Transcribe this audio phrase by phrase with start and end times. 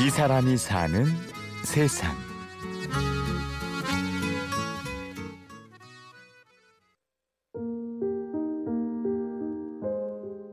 [0.00, 1.06] 이 사람이 사는
[1.64, 2.14] 세상.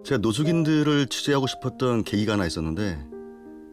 [0.04, 3.08] 제가 노숙인들을 취재하고 싶었던 계기가 하나 있었는데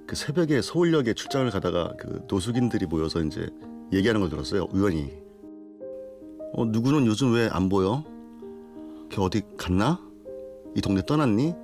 [0.07, 3.48] 그 새벽에 서울역에 출장을 가다가 그 노숙인들이 모여서 이제
[3.93, 4.66] 얘기하는 걸 들었어요.
[4.73, 5.11] 의원이.
[6.54, 8.04] 어 누구는 요즘 왜 안 보여?
[9.11, 10.00] 걔 어디 갔나?
[10.75, 11.54] 이 동네 떠났니?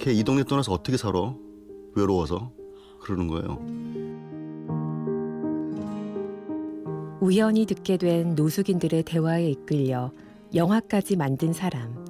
[0.00, 1.34] 걔 이 동네 떠나서 어떻게 살아?
[1.94, 2.52] 외로워서
[3.00, 3.58] 그러는 거예요.
[7.20, 10.12] 우연히 듣게 된 노숙인들의 대화에 이끌려
[10.54, 12.06] 영화까지 만든 사람.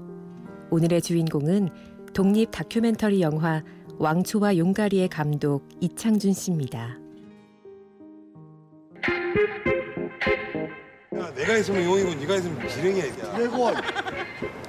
[0.70, 1.70] 오늘의 주인공은
[2.12, 3.62] 독립 다큐멘터리 영화
[3.98, 6.98] 왕초와 용가리의 감독 이창준 씨입니다.
[11.16, 13.22] 야, 내가 있으면 용이고 네가 있으면 지렁이야 이게.
[13.22, 13.72] 내가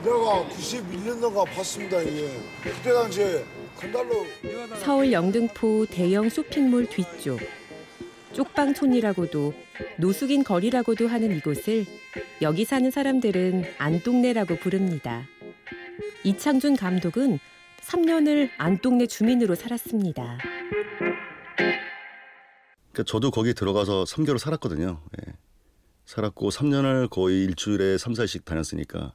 [0.03, 2.29] 내가 91년도가 봤습니다 이게
[2.63, 3.43] 그때 당시에
[4.79, 7.39] 서울 영등포 대형 쇼핑몰 뒤쪽
[8.33, 9.53] 쪽방촌이라고도
[9.97, 11.85] 노숙인 거리라고도 하는 이곳을
[12.41, 15.23] 여기 사는 사람들은 안동네라고 부릅니다.
[16.23, 17.39] 이창준 감독은
[17.81, 20.37] 3년을 안동네 주민으로 살았습니다.
[22.91, 25.01] 그러니까 저도 거기 들어가서 3개월 살았거든요.
[25.19, 25.33] 예.
[26.05, 29.13] 살았고 3년을 거의 일주일에 3, 4씩 다녔으니까.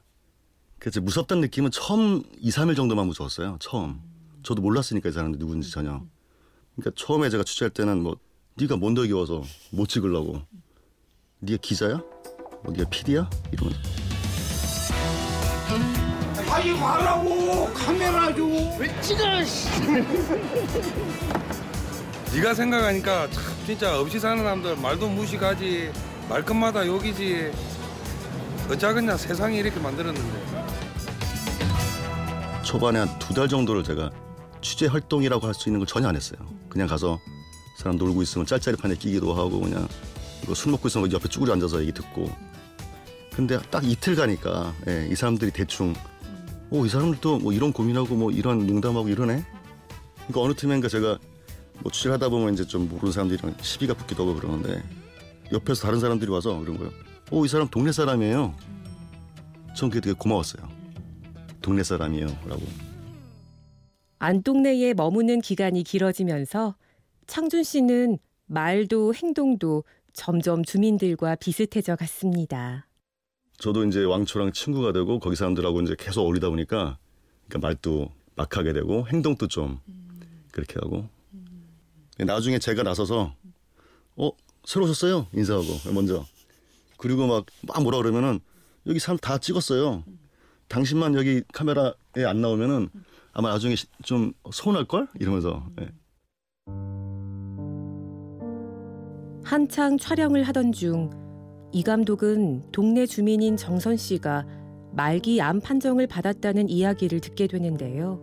[0.79, 3.57] 그래서 무섭다는 느낌은 처음 2, 3일 정도만 무서웠어요.
[3.59, 4.14] 처음.
[4.45, 6.01] 저도 몰랐으니까 이 사람들 누군지 전혀.
[6.75, 8.15] 그러니까 처음에 제가 취재할 때는 뭐
[8.55, 10.41] 네가 뭔데 여기 와서 뭐 찍으려고.
[11.39, 12.01] 네가 기자야?
[12.63, 13.29] 뭐 네가 PD야?
[13.51, 13.79] 이러면서.
[16.47, 19.23] 하지 말라고 카메라 좀왜 찍어
[22.33, 25.91] 네가 생각하니까 참 진짜 없이 사는 사람들 말도 무식하지
[26.29, 27.51] 말끝마다 욕이지
[28.71, 30.45] 어쩌겠냐 세상이 이렇게 만들었는데
[32.63, 34.09] 초반에 한 두 달 정도를 제가
[34.65, 36.39] 취재 활동이라고 할 수 있는 걸 전혀 안 했어요.
[36.69, 37.19] 그냥 가서
[37.77, 39.87] 사람 놀고 있으면 짤짤이판에 끼기도 하고 그냥
[40.43, 42.31] 이거 술 먹고 있으면 옆에 쭈그려 앉아서 얘기 듣고.
[43.31, 45.93] 근데 딱 이틀 가니까 예, 이 사람들이 대충
[46.71, 49.45] 오 이 사람들도 뭐 이런 고민하고 뭐 이런 농담하고 이러네.
[50.15, 51.19] 그러니까 어느 틈엔가 제가
[51.81, 54.81] 뭐 취재를 하다 보면 이제 좀 모르는 사람들이랑 시비가 붙기도 하고 그러는데
[55.51, 56.91] 옆에서 다른 사람들이 와서 그런 거예요.
[57.29, 58.55] 오 이 사람 동네 사람이에요.
[59.75, 60.67] 전 그게 되게 고마웠어요.
[61.61, 62.84] 동네 사람이에요라고.
[64.19, 66.75] 안동네에 머무는 기간이 길어지면서
[67.27, 68.17] 창준 씨는
[68.47, 69.83] 말도 행동도
[70.13, 72.87] 점점 주민들과 비슷해져 갔습니다.
[73.57, 76.97] 저도 이제 왕초랑 친구가 되고 거기 사람들하고 이제 계속 어울리다 보니까
[77.47, 79.79] 그러니까 말도 막 하게 되고 행동도 좀
[80.51, 81.07] 그렇게 하고.
[82.17, 83.33] 나중에 제가 나서서
[84.15, 84.31] 어
[84.63, 85.27] 새로 오셨어요?
[85.33, 86.25] 인사하고 먼저.
[86.97, 88.39] 그리고 막 막 뭐라 그러면은
[88.87, 90.03] 여기 사람 다 찍었어요.
[90.67, 92.89] 당신만 여기 카메라에 안 나오면은
[93.35, 95.89] 아마 나중에 시- 좀 서운할 걸 이러면서 예.
[99.43, 101.09] 한창 촬영을 하던 중
[101.71, 104.45] 이 감독은 동네 주민인 정선 씨가
[104.93, 108.17] 말기 암 판정을 받았다는 이야기를 듣게 되는데요.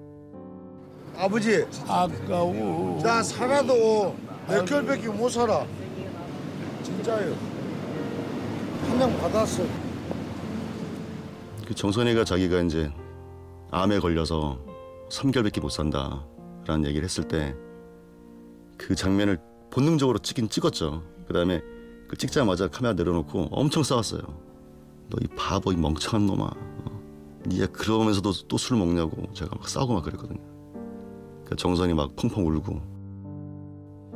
[1.19, 2.99] 아버지 아까워.
[3.03, 4.17] 나 살아도
[4.49, 5.67] 몇 개월밖에 못 살아
[6.83, 7.37] 진짜요
[8.89, 9.65] 한명 받았어
[11.67, 12.91] 그 정선이가 자기가 이제
[13.71, 14.59] 암에 걸려서
[15.13, 16.27] 3개월밖에 못 산다
[16.67, 17.55] 라는 얘기를 했을 때
[18.79, 19.39] 그 장면을
[19.71, 21.03] 본능적으로 찍긴 찍었죠.
[21.29, 21.61] 그 다음에
[22.09, 24.21] 그 찍자마자 카메라 내려놓고 엄청 싸웠어요.
[25.09, 26.45] 너 이 바보 이 멍청한 놈아.
[26.47, 27.01] 어?
[27.47, 30.41] 네가 그러면서도 또 술 먹냐고 제가 막 싸우고 막 그랬거든요.
[31.45, 32.81] 그 정선이 막 펑펑 울고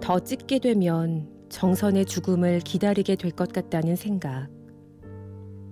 [0.01, 4.49] 더 찍게 되면 정선의 죽음을 기다리게 될 것 같다는 생각.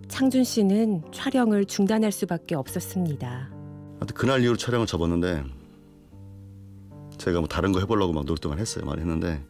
[0.08, 3.50] 창준 씨는 촬영을 중단할 수밖에 없었습니다.
[3.94, 5.44] 하여튼 그날 이후로 촬영을 접었는데
[7.19, 8.84] 제가 뭐 다른 거 해보려고 막 노랫동안 했어요.
[8.84, 9.44] 많이 했는데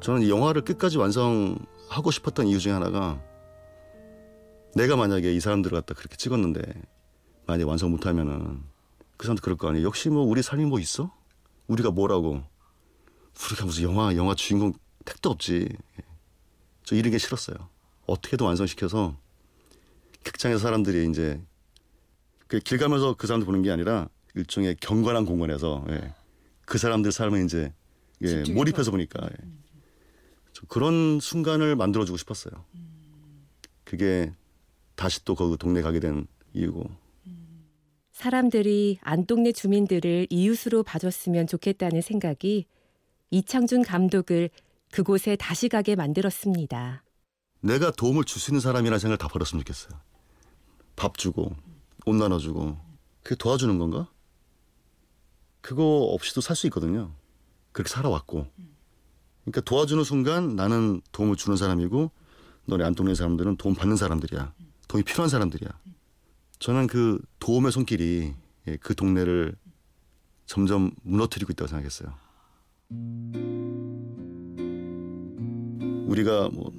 [0.00, 3.20] 저는 이 영화를 끝까지 완성하고 싶었던 이유 중에 하나가
[4.74, 6.60] 내가 만약에 이 사람들을 갖다 그렇게 찍었는데
[7.46, 8.62] 만약에 완성 못하면은
[9.16, 9.86] 그 사람도 그럴 거 아니에요.
[9.86, 11.10] 역시 뭐 우리 삶이 뭐 있어?
[11.66, 12.42] 우리가 뭐라고?
[13.48, 14.74] 우리가 무슨 영화 영화 주인공
[15.04, 15.68] 택도 없지.
[16.84, 17.56] 저 이런 게 싫었어요.
[18.06, 19.16] 어떻게든 완성시켜서
[20.22, 21.55] 극장에서 사람들이 이제 그
[22.48, 26.14] 길 가면서 그 사람들 보는 게 아니라 일종의 경관한 공간에서 예.
[26.64, 27.72] 그 사람들 삶을 이제
[28.22, 29.48] 예, 몰입해서 보니까 예.
[30.52, 32.64] 저 그런 순간을 만들어주고 싶었어요.
[33.84, 34.32] 그게
[34.94, 36.90] 다시 또 그 동네 가게 된 이유고
[38.12, 42.66] 사람들이 안동네 주민들을 이웃으로 봐줬으면 좋겠다는 생각이
[43.30, 44.48] 이창준 감독을
[44.90, 47.02] 그곳에 다시 가게 만들었습니다.
[47.60, 50.00] 내가 도움을 줄 수 있는 사람이라는 생각을 다 버렸으면 좋겠어요.
[50.94, 51.54] 밥 주고
[52.06, 52.78] 옷 나눠주고
[53.22, 54.08] 그게 도와주는 건가?
[55.60, 55.82] 그거
[56.12, 57.12] 없이도 살 수 있거든요.
[57.72, 58.46] 그렇게 살아왔고
[59.42, 62.10] 그러니까 도와주는 순간 나는 도움을 주는 사람이고
[62.66, 64.52] 너네 안동네 사람들은 도움 받는 사람들이야
[64.88, 65.68] 도움이 필요한 사람들이야
[66.58, 68.34] 저는 그 도움의 손길이
[68.66, 69.54] 예, 그 동네를
[70.46, 72.14] 점점 무너뜨리고 있다고 생각했어요
[76.08, 76.72] 우리가 뭐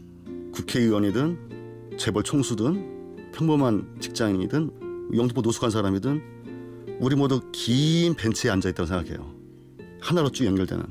[0.54, 9.34] 국회의원이든 재벌 총수든 평범한 직장인이든 영등포 노숙한 사람이든 우리 모두 긴 벤치에 앉아 있다고 생각해요.
[10.02, 10.84] 하나로 쭉 연결되는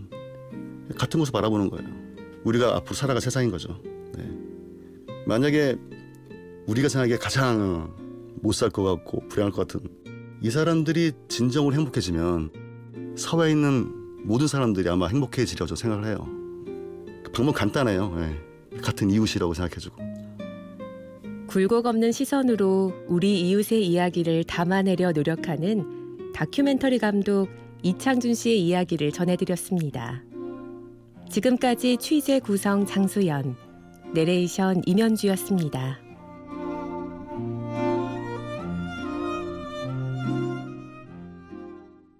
[0.98, 1.88] 같은 곳을 바라보는 거예요.
[2.44, 3.80] 우리가 앞으로 살아갈 세상인 거죠.
[4.16, 4.28] 네.
[5.26, 5.76] 만약에
[6.66, 7.94] 우리가 생각하기에 가장
[8.42, 9.88] 못 살 것 같고 불행할 것 같은
[10.42, 13.92] 이 사람들이 진정으로 행복해지면 사회에 있는
[14.24, 16.18] 모든 사람들이 아마 행복해지려고 생각을 해요.
[17.24, 18.14] 그 방법 간단해요.
[18.16, 18.38] 네.
[18.82, 19.96] 같은 이웃이라고 생각해주고.
[21.48, 27.48] 굴곡 없는 시선으로 우리 이웃의 이야기를 담아내려 노력하는 다큐멘터리 감독
[27.82, 30.24] 이창준 씨의 이야기를 전해드렸습니다.
[31.30, 33.56] 지금까지 취재 구성 장수연,
[34.12, 36.05] 내레이션 임현주였습니다.